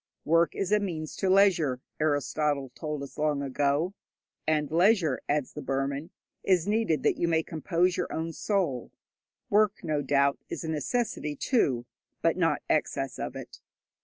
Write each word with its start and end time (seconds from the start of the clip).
'Work 0.25 0.55
is 0.55 0.71
a 0.71 0.79
means 0.79 1.15
to 1.17 1.29
leisure,' 1.29 1.79
Aristotle 1.99 2.69
told 2.73 3.03
us 3.03 3.19
long 3.19 3.43
ago, 3.43 3.93
and 4.47 4.71
leisure, 4.71 5.21
adds 5.29 5.53
the 5.53 5.61
Burman, 5.61 6.09
is 6.43 6.67
needed 6.67 7.03
that 7.03 7.17
you 7.19 7.27
may 7.27 7.43
compose 7.43 7.95
your 7.95 8.11
own 8.11 8.33
soul. 8.33 8.89
Work, 9.51 9.83
no 9.83 10.01
doubt, 10.01 10.39
is 10.49 10.63
a 10.63 10.69
necessity, 10.69 11.35
too, 11.35 11.85
but 12.23 12.35
not 12.35 12.63
excess 12.67 13.19
of 13.19 13.35
it. 13.35 13.59